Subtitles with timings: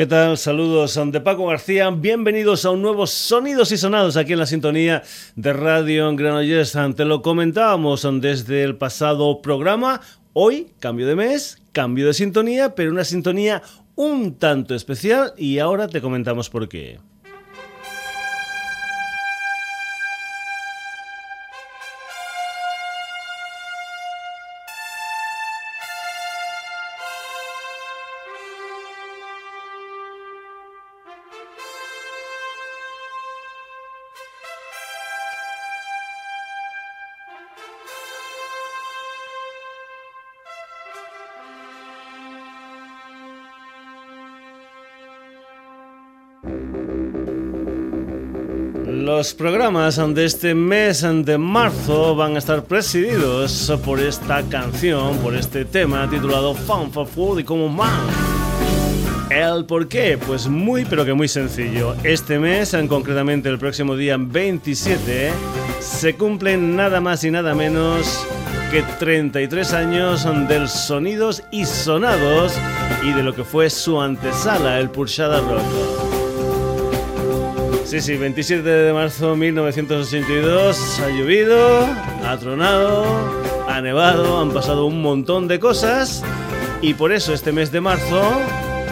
[0.00, 0.38] ¿Qué tal?
[0.38, 1.90] Saludos de Paco García.
[1.90, 5.02] Bienvenidos a un nuevo Sonidos y Sonados aquí en la sintonía
[5.36, 6.74] de Radio Granollers.
[6.96, 10.00] Te lo comentábamos desde el pasado programa.
[10.32, 13.60] Hoy, cambio de mes, cambio de sintonía, pero una sintonía
[13.94, 16.98] un tanto especial y ahora te comentamos por qué.
[49.20, 55.36] Los programas de este mes de marzo van a estar presididos por esta canción, por
[55.36, 58.00] este tema titulado Fun for Food y como Man.
[59.28, 60.16] ¿El por qué?
[60.26, 61.94] Pues muy pero que muy sencillo.
[62.02, 65.32] Este mes, concretamente el próximo día 27,
[65.80, 68.26] se cumplen nada más y nada menos
[68.70, 72.54] que 33 años del sonidos y sonados
[73.02, 75.89] y de lo que fue su antesala, el Purshada Rock.
[77.90, 81.00] Sí, sí, 27 de marzo de 1982.
[81.00, 81.88] Ha llovido,
[82.24, 83.04] ha tronado,
[83.68, 86.22] ha nevado, han pasado un montón de cosas.
[86.82, 88.22] Y por eso este mes de marzo,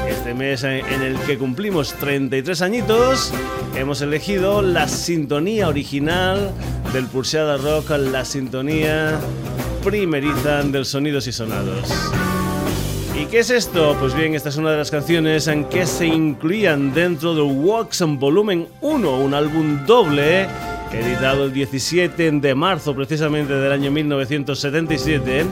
[0.08, 3.32] este mes en el que cumplimos 33 añitos,
[3.76, 6.50] hemos elegido la sintonía original
[6.92, 9.20] del Pulseada Rock, la sintonía
[9.84, 11.88] primeriza del Sonidos y Sonados.
[13.20, 13.96] ¿Y qué es esto?
[13.98, 18.00] Pues bien, esta es una de las canciones en que se incluían dentro de Walks
[18.00, 20.46] en Volumen 1, un álbum doble
[20.92, 25.44] editado el 17 de marzo precisamente del año 1977.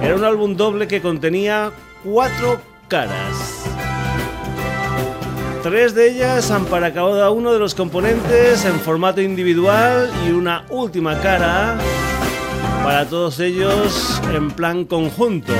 [0.00, 1.72] Era un álbum doble que contenía
[2.04, 3.64] cuatro caras.
[5.64, 10.64] Tres de ellas han para cada uno de los componentes en formato individual y una
[10.70, 11.76] última cara
[12.84, 15.52] para todos ellos en plan conjunto.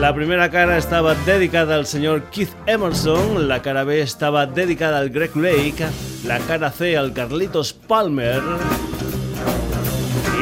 [0.00, 5.10] La primera cara estaba dedicada al señor Keith Emerson, la cara B estaba dedicada al
[5.10, 5.84] Greg Lake,
[6.24, 8.40] la cara C al Carlitos Palmer.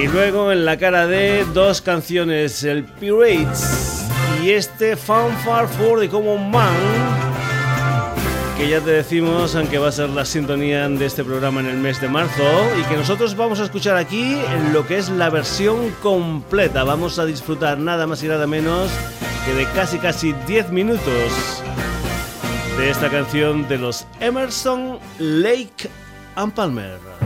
[0.02, 4.06] Y luego en la cara D dos canciones, el Pirates
[4.44, 7.15] y este Fanfare for the Common Man,
[8.56, 11.76] que ya te decimos, aunque va a ser la sintonía de este programa en el
[11.76, 12.42] mes de marzo,
[12.80, 14.36] y que nosotros vamos a escuchar aquí
[14.72, 16.82] lo que es la versión completa.
[16.84, 18.90] Vamos a disfrutar nada más y nada menos
[19.44, 21.62] que de casi casi 10 minutos
[22.78, 25.90] de esta canción de los Emerson, Lake
[26.36, 27.25] and Palmer.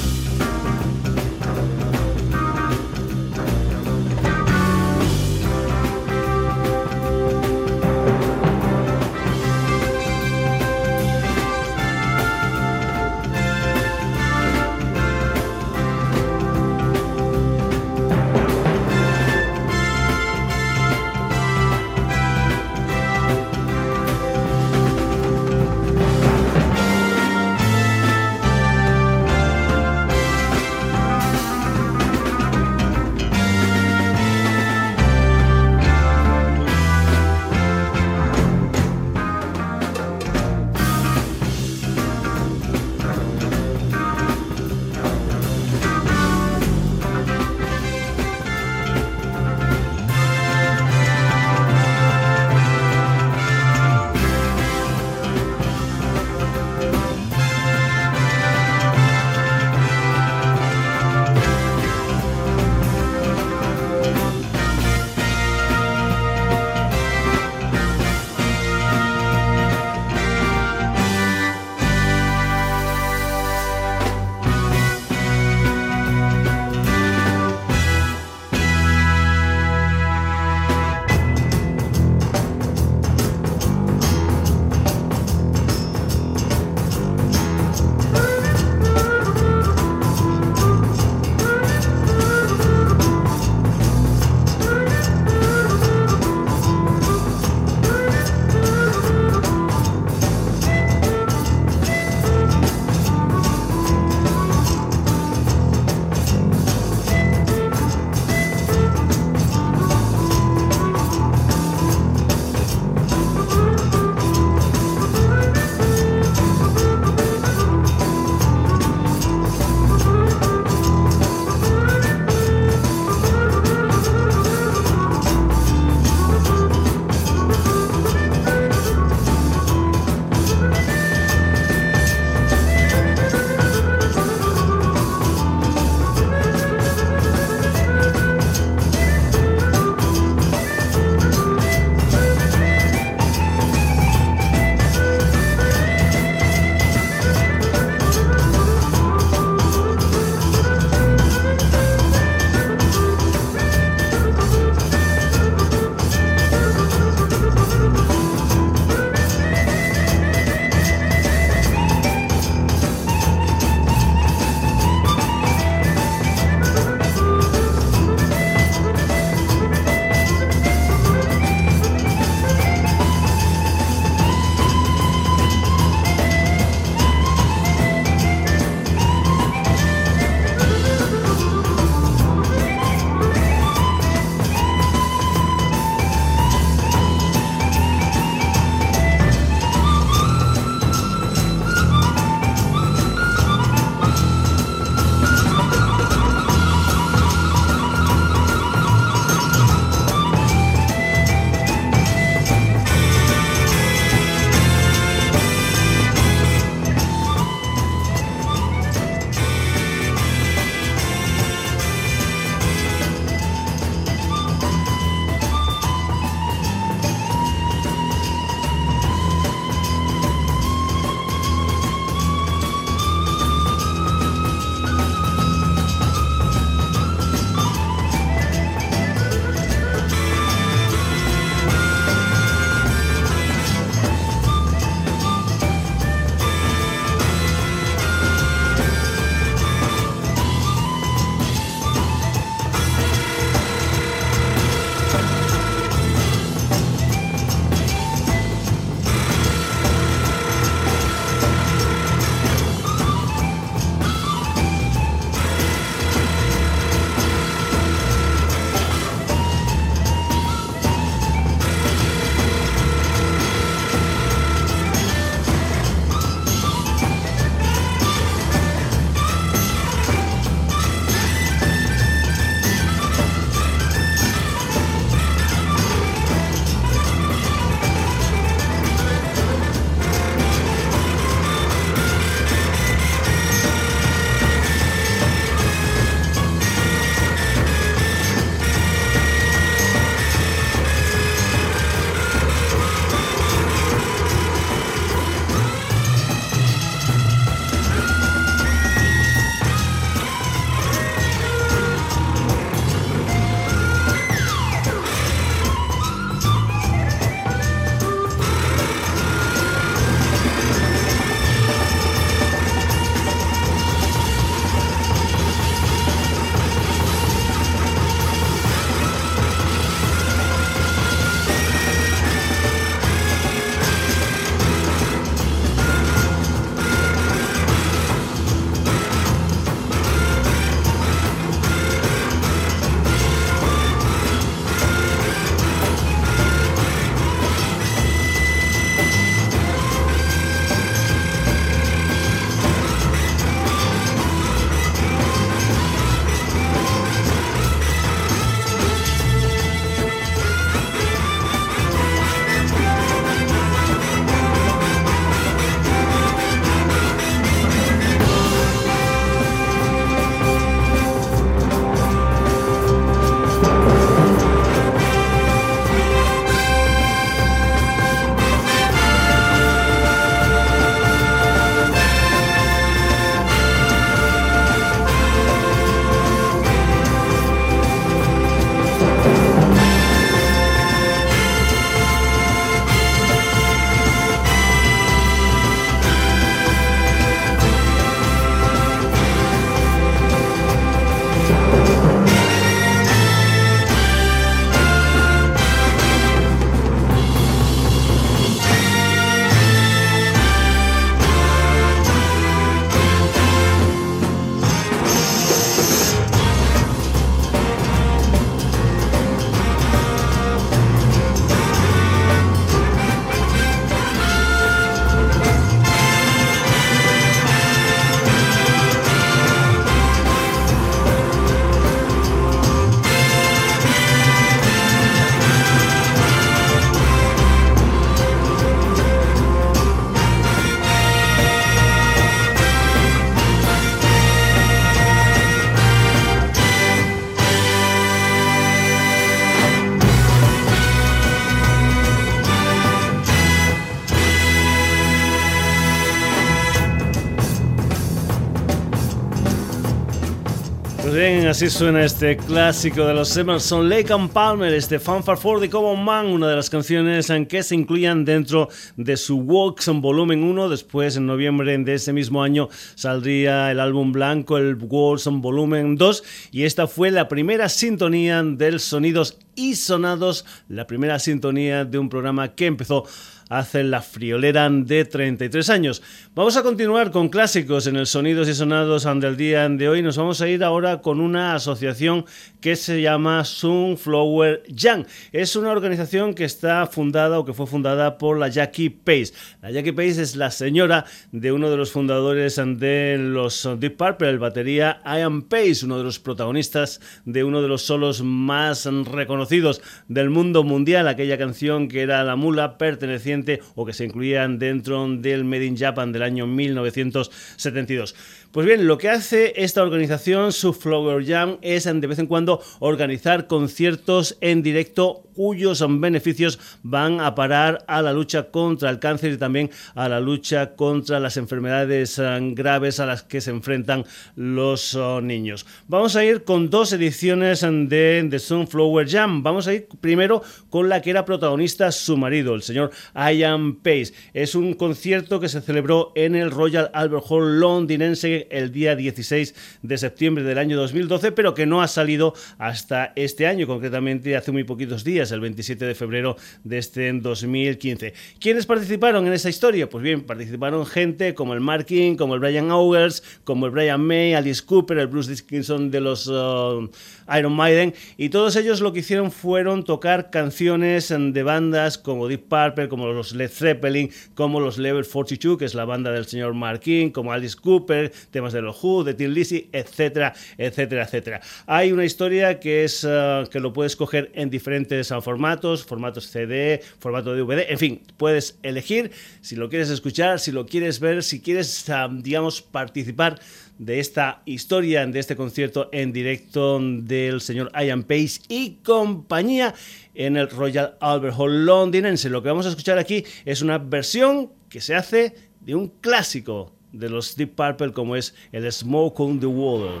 [451.56, 456.04] Así suena este clásico de los Emerson Lake and Palmer, este Fanfare for the Common
[456.04, 460.42] Man, una de las canciones en que se incluían dentro de su Walks en volumen
[460.42, 460.68] 1.
[460.68, 465.96] Después, en noviembre de ese mismo año, saldría el álbum blanco, el Walks en volumen
[465.96, 471.98] 2, y esta fue la primera sintonía del Sonidos y Sonados, la primera sintonía de
[471.98, 473.06] un programa que empezó
[473.48, 476.02] hace la friolera de 33 años.
[476.34, 480.02] Vamos a continuar con clásicos en el Sonidos y Sonados del día de hoy.
[480.02, 482.24] Nos vamos a ir ahora con una asociación
[482.60, 485.06] que se llama Sunflower Young.
[485.32, 489.32] Es una organización que está fundada o que fue fundada por la Jackie Pace.
[489.62, 494.30] La Jackie Pace es la señora de uno de los fundadores de los Deep Purple,
[494.30, 499.82] el batería Ian Pace, uno de los protagonistas de uno de los solos más reconocidos
[500.08, 503.35] del mundo mundial, aquella canción que era La Mula perteneciente
[503.74, 508.14] o que se incluían dentro del Made in Japan del año 1972.
[508.52, 512.62] Pues bien, lo que hace esta organización, su Flower Jam, es de vez en cuando
[512.80, 519.32] organizar conciertos en directo cuyos beneficios van a parar a la lucha contra el cáncer
[519.32, 524.04] y también a la lucha contra las enfermedades eh, graves a las que se enfrentan
[524.34, 525.66] los oh, niños.
[525.88, 529.42] Vamos a ir con dos ediciones de The Sunflower Jam.
[529.42, 534.14] Vamos a ir primero con la que era protagonista su marido, el señor Ian Pace.
[534.32, 539.54] Es un concierto que se celebró en el Royal Albert Hall londinense el día 16
[539.82, 544.52] de septiembre del año 2012, pero que no ha salido hasta este año, concretamente hace
[544.52, 548.14] muy poquitos días, el 27 de febrero de este 2015.
[548.38, 549.88] ¿Quiénes participaron en esa historia?
[549.88, 554.00] Pues bien, participaron gente como el Mark King, como el Brian Augers, como el Brian
[554.00, 556.90] May, Alice Cooper, el Bruce Dickinson de los uh,
[557.38, 562.48] Iron Maiden, y todos ellos lo que hicieron fueron tocar canciones de bandas como Deep
[562.48, 566.54] Purple, como los Led Zeppelin, como los Level 42, que es la banda del señor
[566.54, 571.40] Mark King, como Alice Cooper, temas de los Who, de Tim Lizzy, etcétera, etcétera, etcétera.
[571.66, 576.28] Hay una historia que es uh, que lo puedes coger en diferentes uh, formatos, formatos
[576.28, 581.22] CD, formato DVD, en fin, puedes elegir si lo quieres escuchar, si lo quieres ver,
[581.22, 583.38] si quieres, uh, digamos, participar
[583.78, 589.74] de esta historia, de este concierto en directo del señor Ian Pace y compañía
[590.14, 592.30] en el Royal Albert Hall londinense.
[592.30, 596.72] Lo que vamos a escuchar aquí es una versión que se hace de un clásico
[596.92, 600.00] de los Deep Purple como es el Smoke on the Water.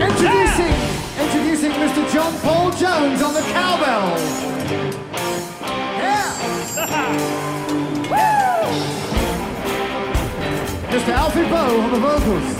[0.00, 0.74] Introducing,
[1.20, 2.06] introducing Mr.
[2.12, 4.16] John Paul Jones on the cowbell.
[8.08, 8.32] Yeah.
[10.96, 11.12] Mr.
[11.12, 12.56] Alfie Bow on the vocals.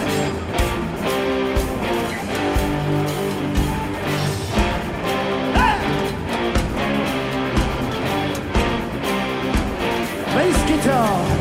[10.34, 11.35] bass guitar.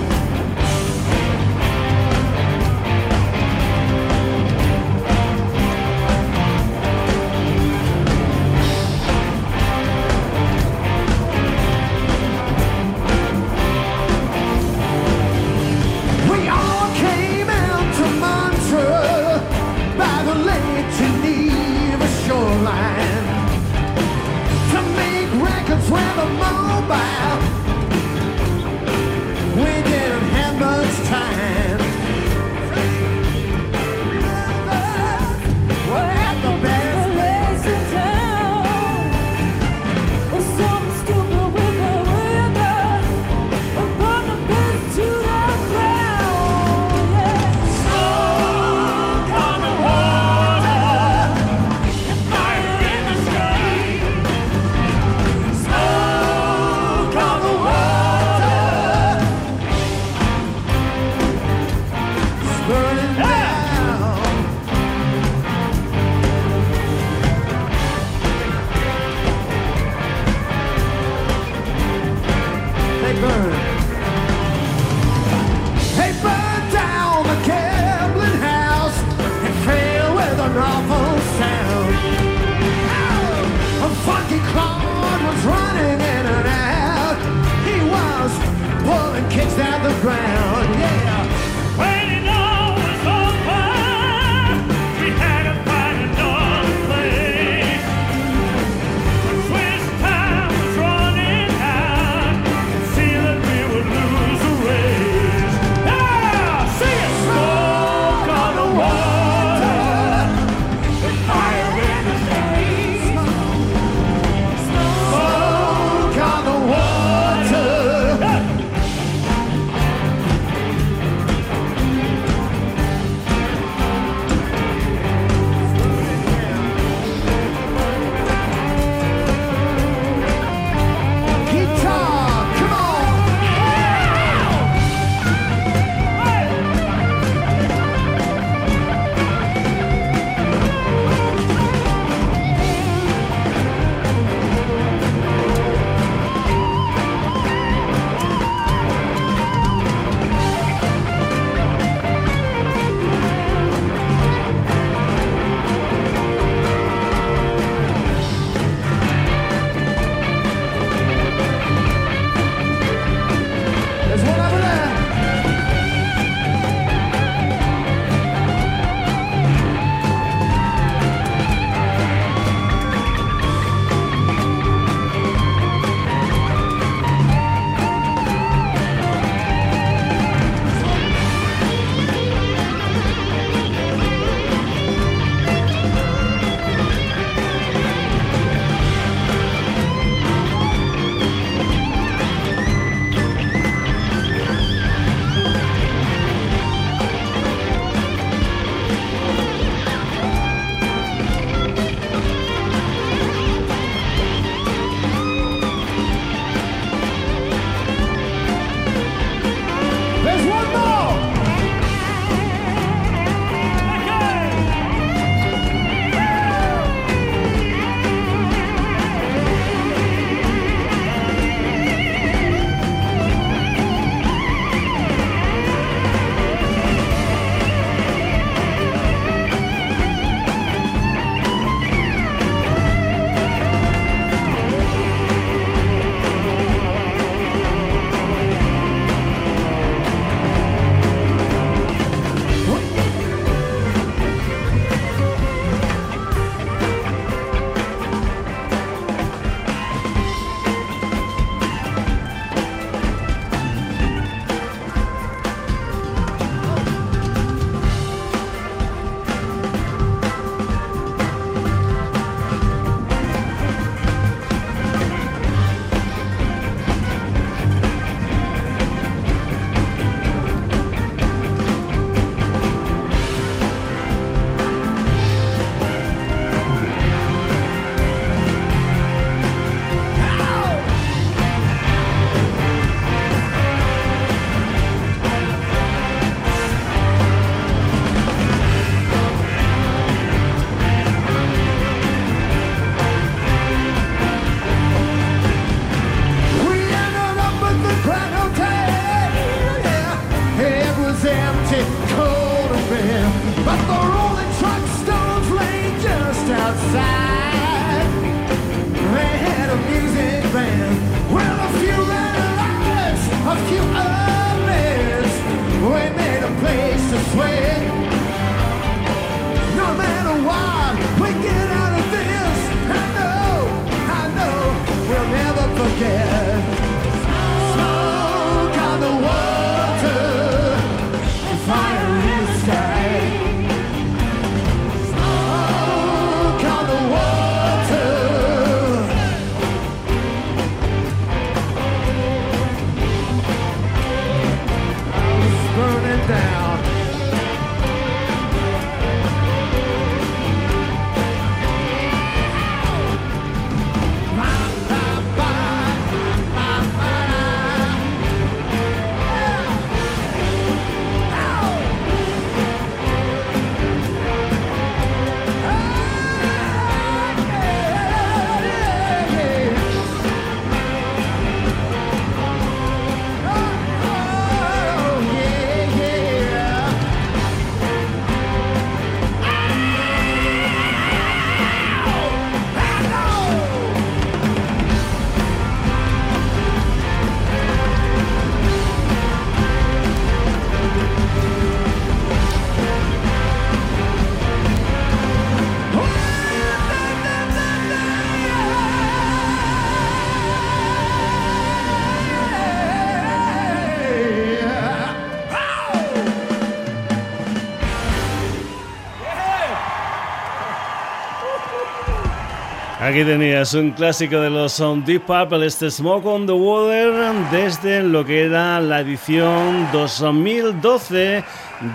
[413.05, 417.13] Aquí tenías un clásico de los Deep Purple, este Smoke on the Water,
[417.51, 421.43] desde lo que era la edición 2012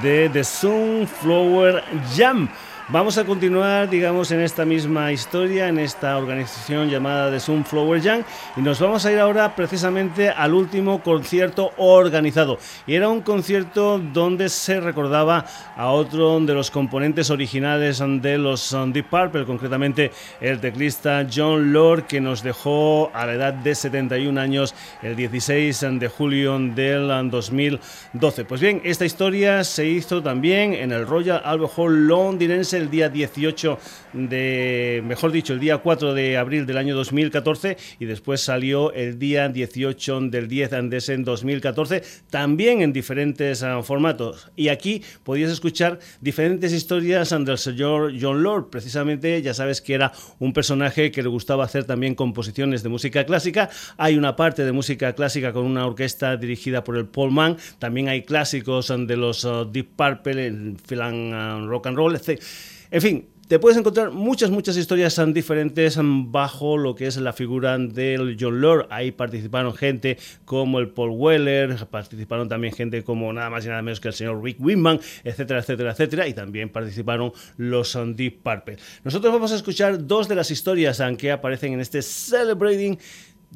[0.03, 1.83] de The Sunflower
[2.17, 2.49] Jam.
[2.93, 8.25] Vamos a continuar, digamos, en esta misma historia, en esta organización llamada The Sunflower Jam,
[8.57, 12.59] y nos vamos a ir ahora precisamente al último concierto organizado.
[12.89, 18.77] Y era un concierto donde se recordaba a otro de los componentes originales de los
[18.93, 24.41] Deep Purple, concretamente el teclista John Lord, que nos dejó a la edad de 71
[24.41, 28.45] años el 16 de julio del 2012.
[28.47, 33.09] Pues bien, esta historia se hizo también en el Royal Albert Hall londinense el día
[33.09, 33.79] 18
[34.13, 39.19] de, mejor dicho, el día 4 de abril del año 2014 y después salió el
[39.19, 44.51] día 18 del 10 de ese 2014, también en diferentes ah, formatos.
[44.57, 48.71] Y aquí podías escuchar diferentes historias del señor John Lord.
[48.71, 53.25] Precisamente, ya sabes que era un personaje que le gustaba hacer también composiciones de música
[53.25, 53.71] clásica.
[53.97, 57.57] Hay una parte de música clásica con una orquesta dirigida por el Paul Mann.
[57.79, 62.41] También hay clásicos de los ah, Deep Purple, el ah, Rock and Roll, etc.
[62.93, 67.79] En fin, te puedes encontrar muchas, muchas historias diferentes bajo lo que es la figura
[67.79, 68.89] del John Lord.
[68.91, 73.83] Ahí participaron gente como el Paul Weller, participaron también gente como nada más y nada
[73.83, 76.27] menos que el señor Rick Winman, etcétera, etcétera, etcétera.
[76.27, 78.77] Y también participaron los Deep Purple.
[79.05, 82.99] Nosotros vamos a escuchar dos de las historias que aparecen en este Celebrating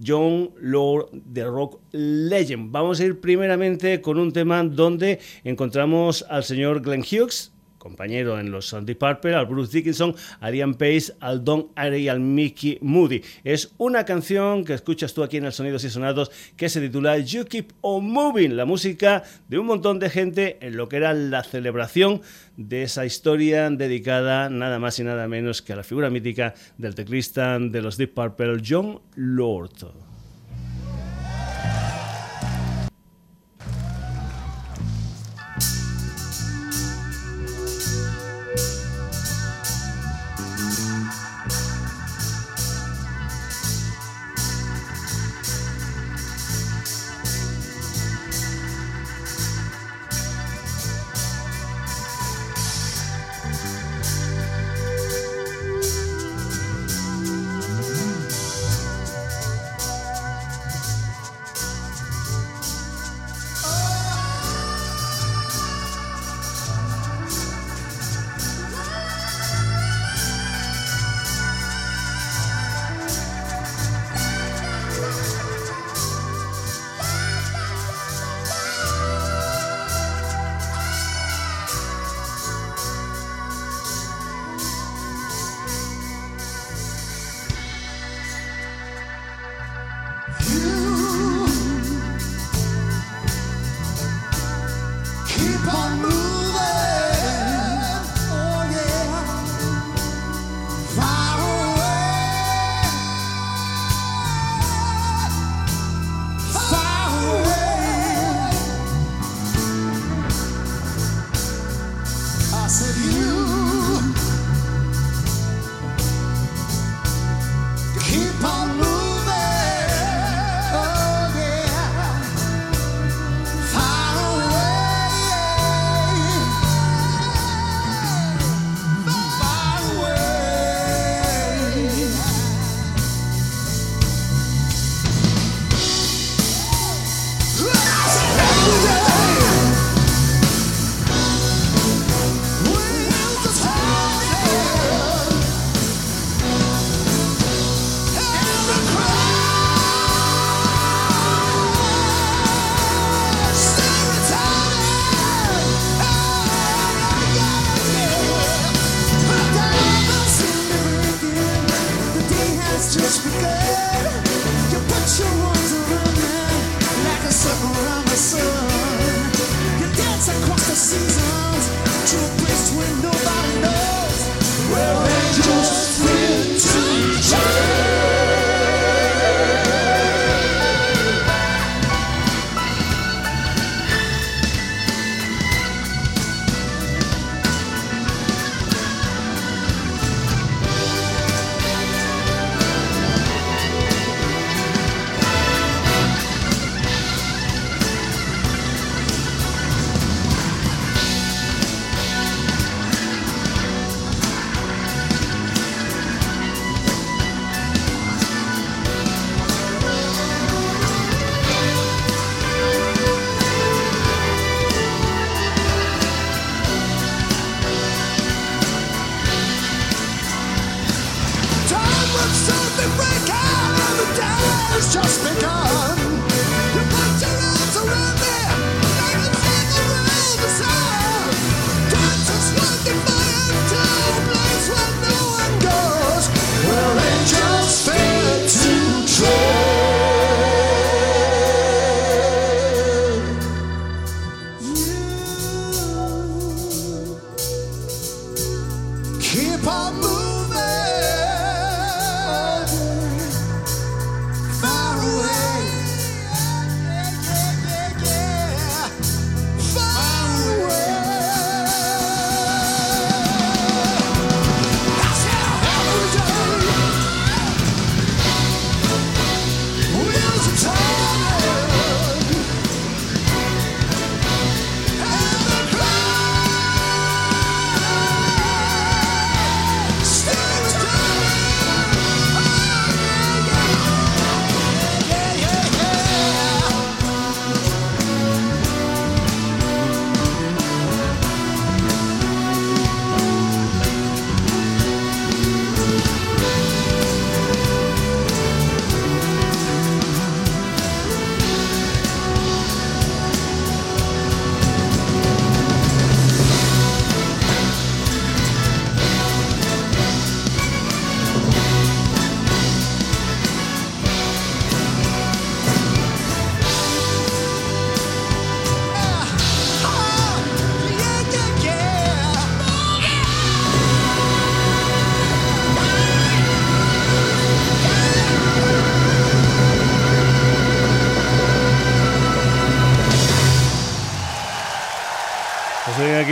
[0.05, 2.70] John Lord de Rock Legend.
[2.73, 7.54] Vamos a ir primeramente con un tema donde encontramos al señor Glenn Hughes,
[7.85, 12.09] compañero en los Deep Purple, al Bruce Dickinson, al Ian Pace, al Don Airey y
[12.09, 13.20] al Mickey Moody.
[13.44, 17.18] Es una canción que escuchas tú aquí en el Sonidos y Sonados que se titula
[17.18, 21.12] You Keep On Moving, la música de un montón de gente en lo que era
[21.12, 22.23] la celebración
[22.57, 26.94] de esa historia dedicada nada más y nada menos que a la figura mítica del
[26.94, 30.04] teclista de los Deep Purple, John Lord.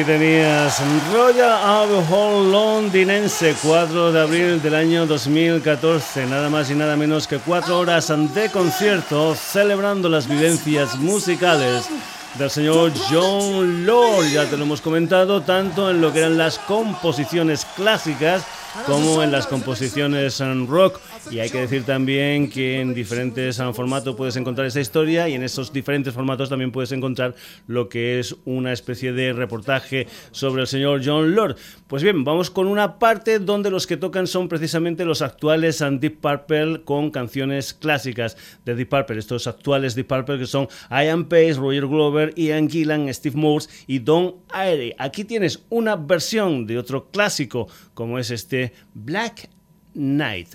[0.03, 6.27] Aquí tenías Royal Hall londinense, 4 de abril del año 2014.
[6.27, 11.89] Nada más y nada menos que 4 horas de concierto celebrando las vivencias musicales
[12.35, 14.27] del señor John Lord.
[14.33, 18.43] Ya te lo hemos comentado, tanto en lo que eran las composiciones clásicas
[18.87, 21.01] como en las composiciones rock.
[21.31, 25.35] Y hay que decir también que en diferentes ah, formatos puedes encontrar esa historia y
[25.35, 27.35] en esos diferentes formatos también puedes encontrar
[27.67, 31.57] lo que es una especie de reportaje sobre el señor John Lord.
[31.87, 36.21] Pues bien, vamos con una parte donde los que tocan son precisamente los actuales Deep
[36.21, 39.19] Purple con canciones clásicas de Deep Purple.
[39.19, 43.99] Estos actuales Deep Purple que son Ian Pace, Roger Glover, Ian Gillan, Steve Morse y
[43.99, 44.95] Don Airey.
[44.99, 49.49] Aquí tienes una versión de otro clásico como es este Black
[49.95, 50.55] Knight.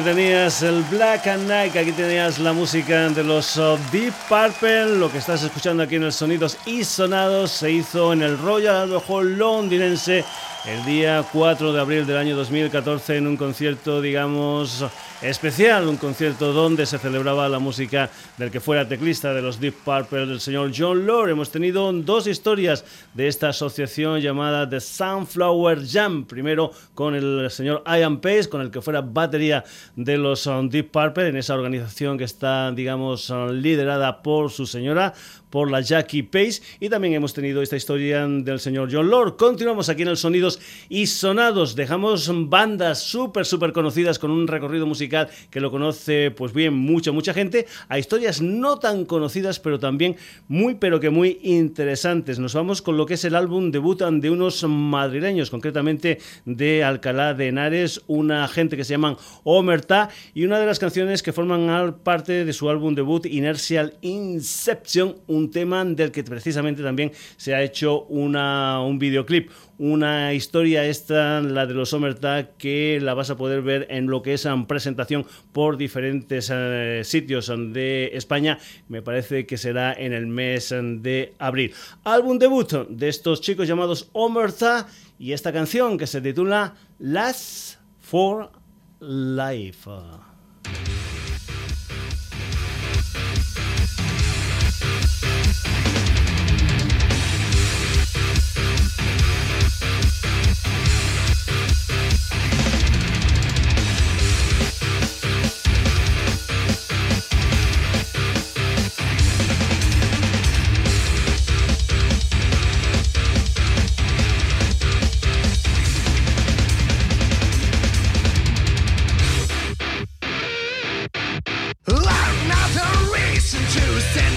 [0.00, 4.96] Aquí tenías el Black and Night, aquí tenías la música de los uh, Deep Purple.
[4.96, 8.90] Lo que estás escuchando aquí en el Sonidos y Sonados se hizo en el Royal
[9.06, 10.24] Hall londinense
[10.66, 14.84] el día 4 de abril del año 2014 en un concierto, digamos,
[15.22, 19.74] especial, un concierto donde se celebraba la música del que fuera teclista de los Deep
[19.84, 21.30] Purple, del señor John Lord.
[21.30, 22.84] Hemos tenido dos historias
[23.14, 26.26] de esta asociación llamada The Sunflower Jam.
[26.26, 29.64] Primero con el señor Ian Pace, con el que fuera batería
[29.96, 34.66] de los um, Deep Purple, en esa organización que está, digamos, um, liderada por su
[34.66, 35.14] señora
[35.50, 39.36] por la Jackie Pace y también hemos tenido esta historia del señor John Lord.
[39.36, 41.76] Continuamos aquí en el Sonidos y Sonados.
[41.76, 47.12] Dejamos bandas súper, súper conocidas con un recorrido musical que lo conoce pues bien mucha,
[47.12, 50.16] mucha gente, a historias no tan conocidas pero también
[50.48, 52.38] muy, pero que muy interesantes.
[52.38, 57.34] Nos vamos con lo que es el álbum debut de unos madrileños, concretamente de Alcalá
[57.34, 61.98] de Henares, una gente que se llaman Omerta y una de las canciones que forman
[62.02, 67.62] parte de su álbum debut Inertial Inception, un tema del que precisamente también se ha
[67.62, 69.50] hecho una, un videoclip.
[69.78, 74.20] Una historia esta, la de los Omerta, que la vas a poder ver en lo
[74.20, 78.58] que es en presentación por diferentes eh, sitios de España.
[78.88, 81.72] Me parece que será en el mes de abril.
[82.04, 84.86] Álbum debut de estos chicos llamados Omerta
[85.18, 88.50] y esta canción que se titula Last for
[89.00, 90.29] Life.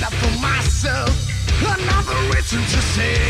[0.03, 1.09] left for myself.
[1.61, 3.22] Another reason to say.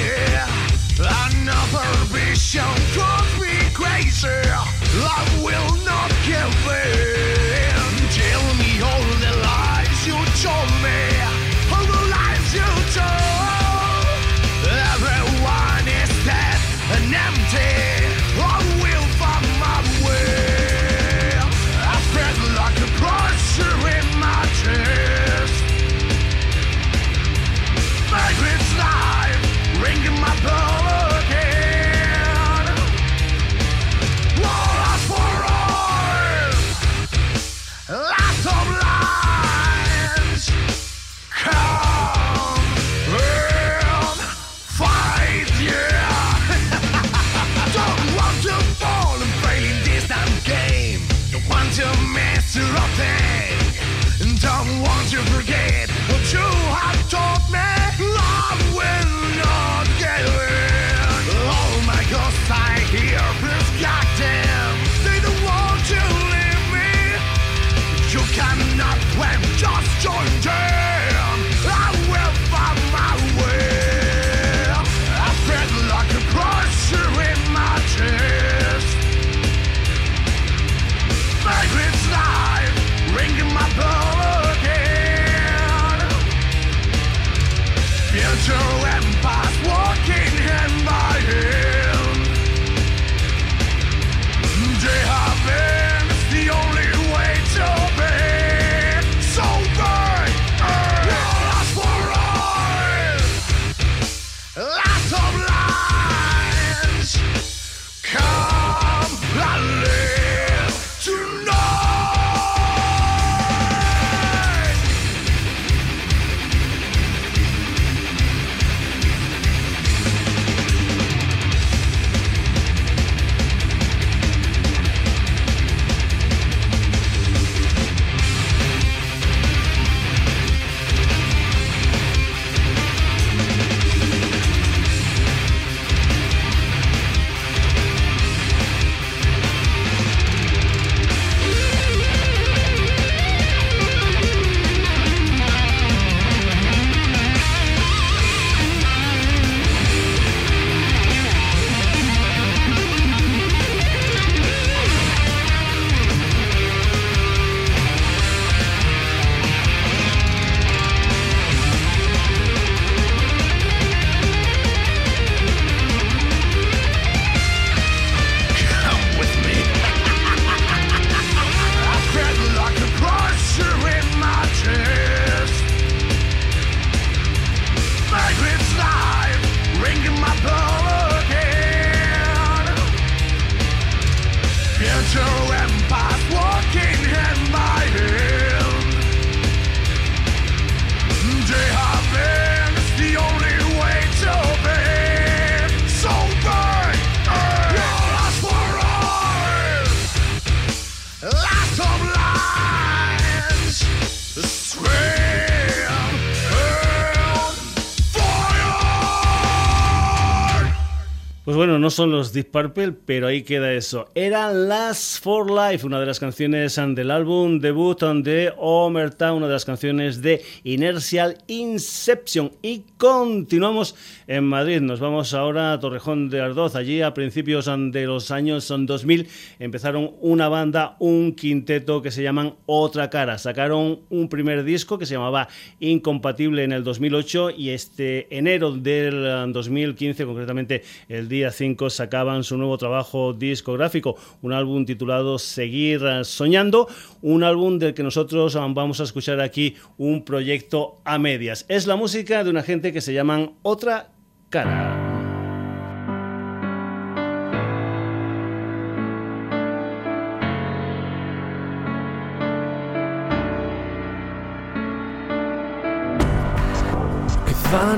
[211.83, 214.07] No son los Deep Purple, pero ahí queda eso.
[214.15, 219.51] Era Last for Life, una de las canciones del álbum debut de Omerta, una de
[219.51, 222.53] las canciones de Inertial Inception.
[222.61, 223.95] Y continuamos
[224.27, 224.79] en Madrid.
[224.79, 226.77] Nos vamos ahora a Torrejón de Ardoz.
[226.77, 229.27] Allí a principios de los años 2000
[229.59, 233.37] empezaron una banda, un quinteto que se llaman Otra Cara.
[233.37, 235.49] Sacaron un primer disco que se llamaba
[235.81, 242.57] Incompatible en el 2008 y este enero del 2015, concretamente el día 5 sacaban su
[242.57, 246.87] nuevo trabajo discográfico, un álbum titulado Seguir Soñando,
[247.21, 251.65] un álbum del que nosotros vamos a escuchar aquí un proyecto a medias.
[251.67, 254.11] Es la música de una gente que se llaman Otra
[254.49, 255.03] Cara.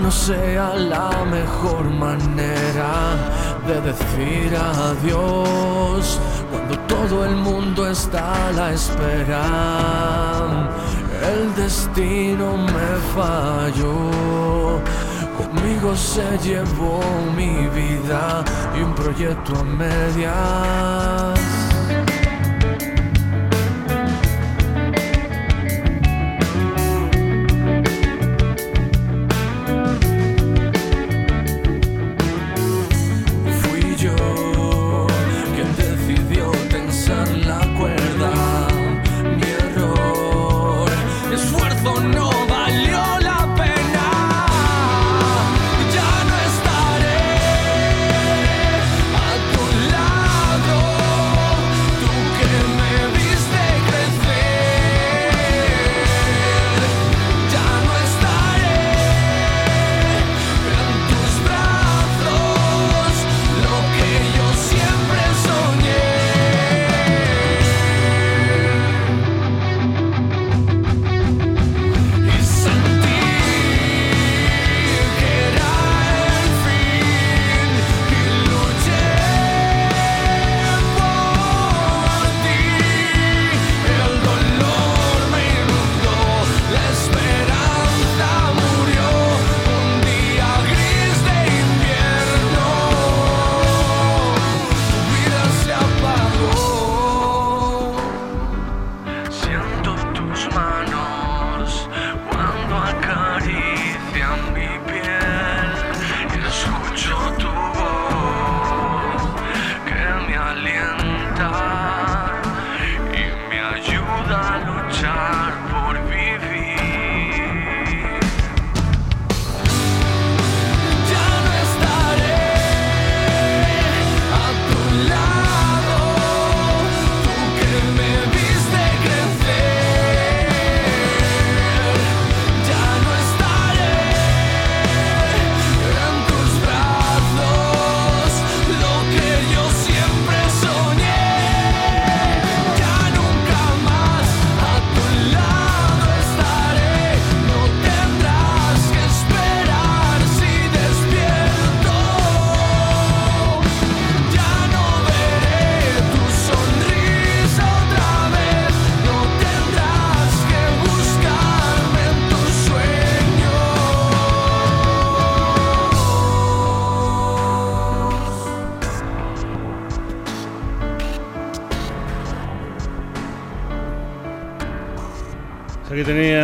[0.01, 3.15] No sea la mejor manera
[3.67, 6.19] de decir adiós
[6.51, 9.43] cuando todo el mundo está a la espera.
[11.33, 14.79] El destino me falló.
[15.37, 16.99] Conmigo se llevó
[17.35, 18.43] mi vida
[18.77, 21.54] y un proyecto a medias.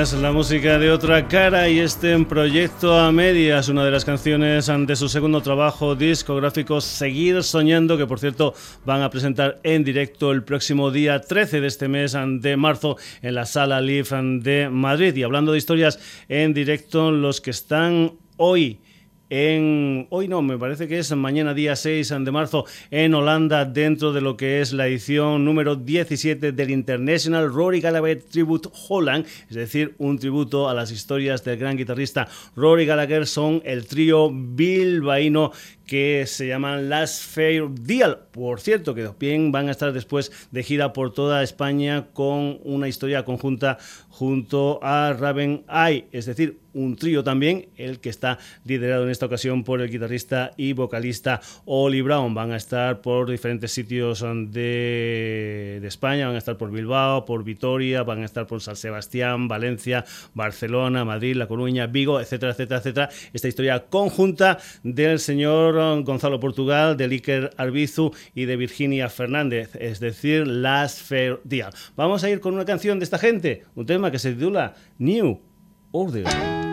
[0.02, 4.66] La música de otra cara y este en proyecto a medias, una de las canciones
[4.66, 10.32] de su segundo trabajo discográfico Seguir Soñando, que por cierto van a presentar en directo
[10.32, 14.08] el próximo día 13 de este mes de marzo en la sala Live
[14.42, 15.16] de Madrid.
[15.16, 18.80] Y hablando de historias en directo, los que están hoy
[19.32, 24.12] en hoy no, me parece que es mañana día 6 de marzo en Holanda dentro
[24.12, 29.56] de lo que es la edición número 17 del International Rory Gallagher Tribute Holland, es
[29.56, 32.28] decir, un tributo a las historias del gran guitarrista
[32.58, 35.54] Rory Gallagher son el trío bilbaíno
[35.92, 38.20] que se llaman Last Fair Deal.
[38.32, 42.88] Por cierto, que bien van a estar después de gira por toda España con una
[42.88, 43.78] historia conjunta
[44.08, 49.26] junto a Raven Eye, es decir, un trío también, el que está liderado en esta
[49.26, 52.34] ocasión por el guitarrista y vocalista Oli Brown.
[52.34, 57.44] Van a estar por diferentes sitios de, de, España, van a estar por Bilbao, por
[57.44, 62.80] Vitoria, van a estar por San Sebastián, Valencia, Barcelona, Madrid, La Coruña, Vigo, etcétera, etcétera,
[62.80, 63.10] etcétera.
[63.34, 70.00] Esta historia conjunta del señor Gonzalo Portugal, de Iker Arbizu y de Virginia Fernández, es
[70.00, 71.74] decir, Last Fair Deal.
[71.96, 75.40] Vamos a ir con una canción de esta gente, un tema que se titula New
[75.92, 76.71] Order.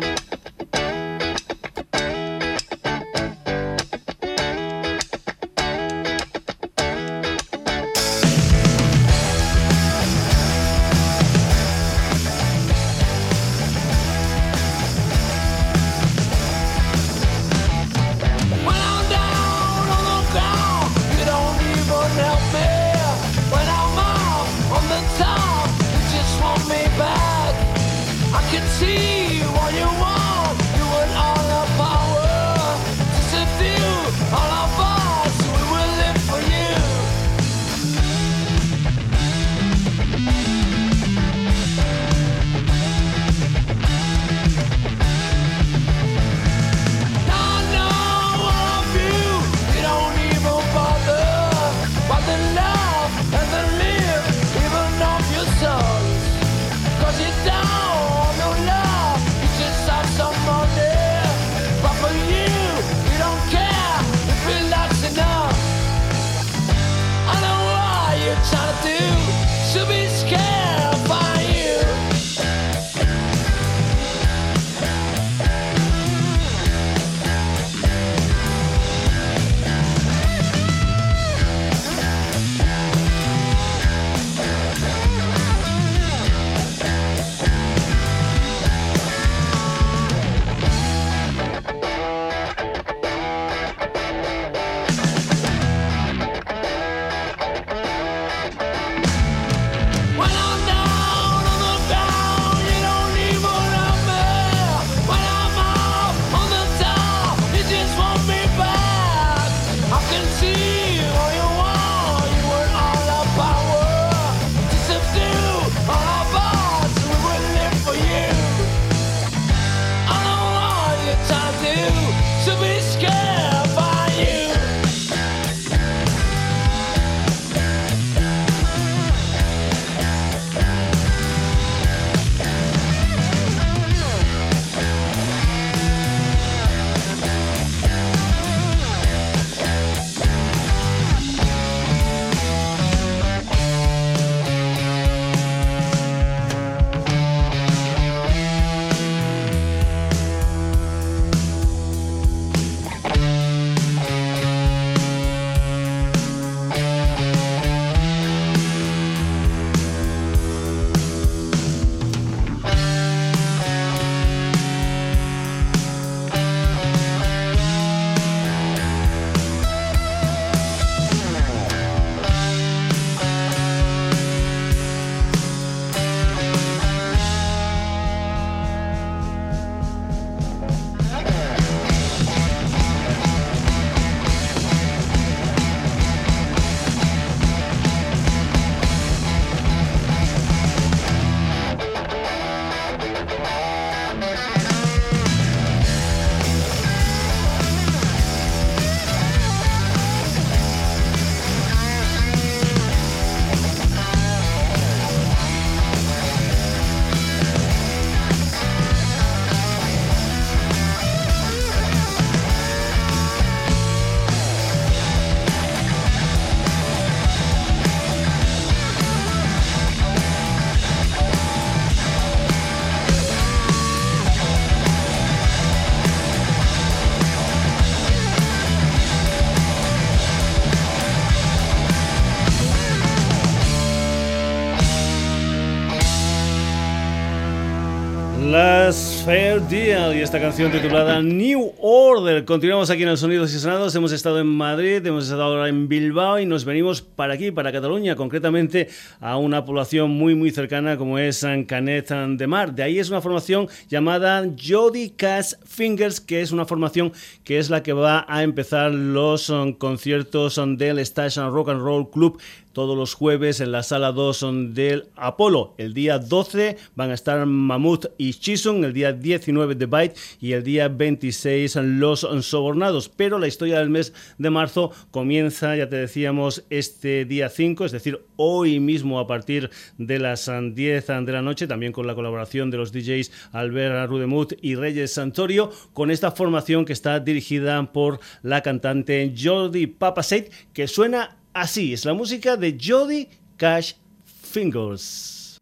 [240.29, 242.45] Esta canción titulada New Order.
[242.45, 243.95] Continuamos aquí en el Sonidos y Sonados.
[243.95, 247.73] Hemos estado en Madrid, hemos estado ahora en Bilbao y nos venimos para aquí, para
[247.73, 252.75] Cataluña, concretamente a una población muy, muy cercana como es San Canet de Mar.
[252.75, 257.11] De ahí es una formación llamada Jody Cash Fingers, que es una formación
[257.43, 261.81] que es la que va a empezar los um, conciertos um, del Station Rock and
[261.81, 262.39] Roll Club
[262.79, 265.75] todos los jueves en la sala 2 del Apolo.
[265.79, 270.53] El día 12 van a estar Mammoth y Chison, el día 19 The Byte y
[270.53, 273.09] el día 26 Los Sobornados.
[273.09, 277.91] Pero la historia del mes de marzo comienza, ya te decíamos, este día 5, es
[277.91, 282.71] decir, hoy mismo a partir de las 10 de la noche, también con la colaboración
[282.71, 288.21] de los DJs Albert Rudemut y Reyes Santorio, con esta formación que está dirigida por
[288.45, 293.95] la cantante Jody Papaseit, que suena así, es la música de Jody Cash
[294.25, 295.59] Fingers.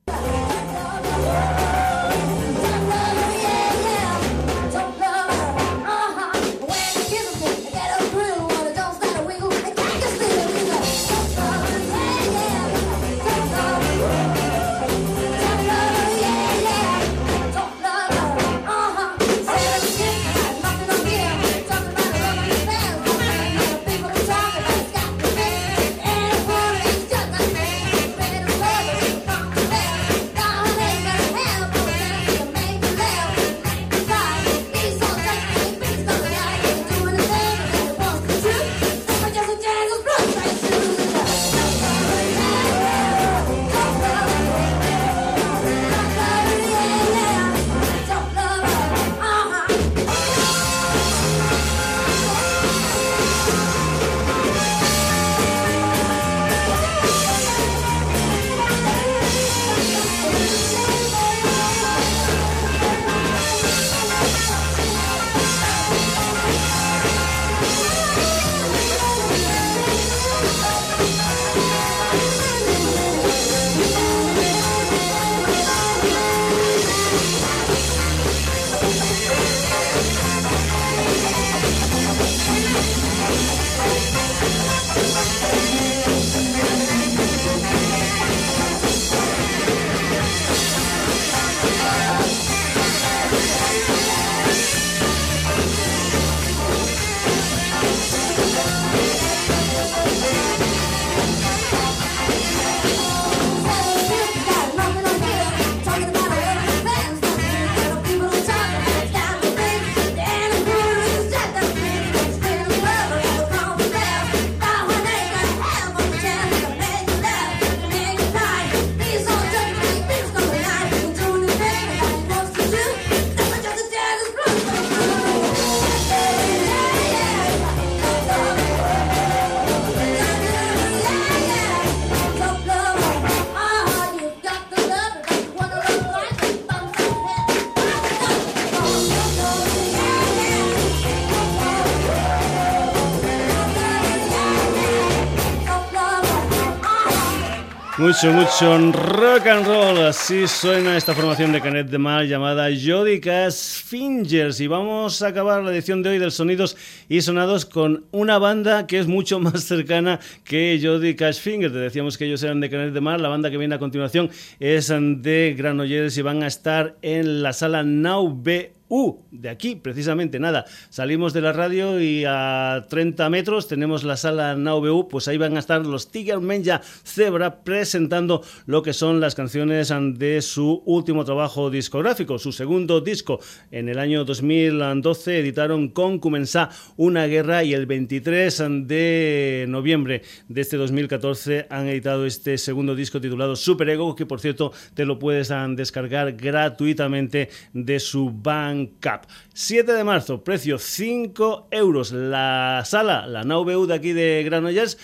[148.07, 149.99] Mucho, mucho rock and roll.
[149.99, 154.61] Así suena esta formación de Canet de Mar llamada Jodicas Fingers.
[154.61, 156.77] Y vamos a acabar la edición de hoy del Sonidos
[157.09, 161.73] y Sonados con una banda que es mucho más cercana que Jody Cash Fingers.
[161.73, 163.21] Te decíamos que ellos eran de Canet de Mar.
[163.21, 164.31] La banda que viene a continuación
[164.61, 168.41] es de Granollers y van a estar en la sala Now
[168.89, 170.65] Uh, de aquí, precisamente, nada.
[170.91, 175.57] Salimos de la radio y a 30 metros tenemos la sala NAUBU, pues ahí van
[175.57, 181.25] a estar los Tiger Menja Zebra presentando lo que son las canciones de su último
[181.25, 183.41] trabajo discográfico, su segundo disco.
[183.73, 190.61] En el año 2012 editaron con Comenzá una guerra y el 23 de noviembre de
[190.61, 195.19] este 2014 han editado este segundo disco titulado Super Ego, que por cierto te lo
[195.19, 199.27] puedes descargar gratuitamente de su band Cap.
[199.55, 202.13] 7 de marzo, precio 5 euros.
[202.13, 204.99] La sala, la NauBU de aquí de Granollers,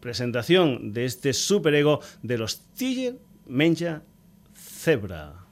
[0.00, 3.16] presentación de este superego de los Tiger
[3.46, 4.02] Mencha
[4.54, 5.43] Zebra.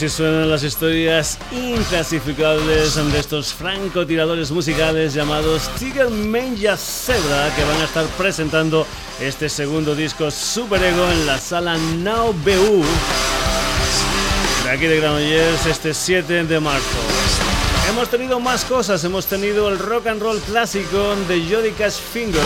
[0.00, 7.82] Así suenan las historias inclasificables de estos francotiradores musicales llamados Tiger Manja Zebra que van
[7.82, 8.86] a estar presentando
[9.20, 12.82] este segundo disco Super Ego en la sala Now BU
[14.64, 16.98] de aquí de Granollers este 7 de marzo.
[17.90, 22.44] Hemos tenido más cosas, hemos tenido el rock and roll clásico de Jody Cash Fingers,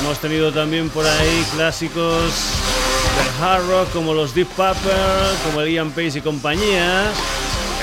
[0.00, 2.65] hemos tenido también por ahí clásicos
[3.16, 4.92] del hard rock como los Deep Purple,
[5.44, 7.10] como el Ian Pace y compañía.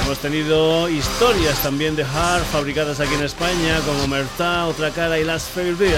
[0.04, 5.24] Hemos tenido historias también de hard fabricadas aquí en España como Merta, Otra Cara y
[5.24, 5.94] Last Farewell.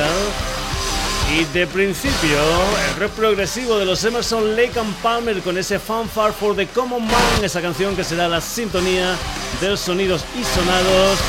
[1.33, 2.37] Y de principio,
[2.89, 7.03] el rock progresivo de los Emerson Lake and Palmer con ese Fanfare for the Common
[7.03, 9.15] Man, esa canción que será la sintonía
[9.59, 11.19] de los sonidos y sonados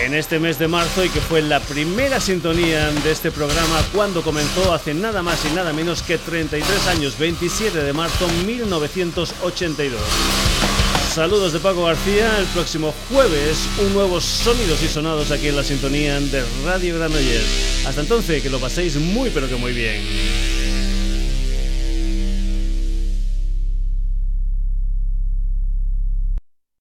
[0.00, 4.22] en este mes de marzo y que fue la primera sintonía de este programa cuando
[4.22, 10.00] comenzó hace nada más y nada menos que 33 años, 27 de marzo 1982.
[11.12, 15.64] Saludos de Paco García, el próximo jueves un nuevo Sonidos y Sonados aquí en la
[15.64, 17.86] sintonía de Radio Granollers.
[17.86, 20.57] Hasta entonces, que lo paséis muy pero que muy bien.